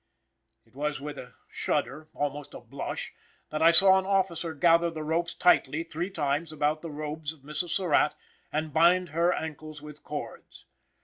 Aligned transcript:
It 0.65 0.73
was 0.73 0.99
with 0.99 1.19
a 1.19 1.35
shudder, 1.47 2.09
almost 2.15 2.55
a 2.55 2.59
blush, 2.59 3.13
that 3.51 3.61
I 3.61 3.69
saw 3.69 3.99
an 3.99 4.05
officer 4.07 4.55
gather 4.55 4.89
the 4.89 5.03
ropes 5.03 5.35
tightly 5.35 5.83
three 5.83 6.09
times 6.09 6.51
about 6.51 6.81
the 6.81 6.89
robes 6.89 7.33
of 7.33 7.41
Mrs. 7.41 7.69
Surratt, 7.69 8.15
and 8.51 8.73
bind 8.73 9.09
her 9.09 9.31
ankles 9.31 9.79
with 9.79 10.01
cords. 10.03 10.65